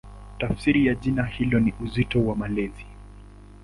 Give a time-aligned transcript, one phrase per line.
[0.39, 2.85] Tafsiri ya jina hilo ni "Uzito wa Malezi".